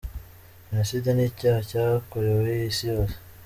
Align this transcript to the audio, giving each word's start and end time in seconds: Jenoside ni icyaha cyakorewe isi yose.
Jenoside 0.67 1.07
ni 1.13 1.23
icyaha 1.29 1.59
cyakorewe 1.69 2.49
isi 2.69 2.83
yose. 2.91 3.15